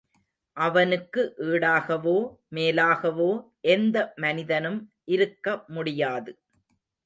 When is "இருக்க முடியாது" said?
5.07-6.33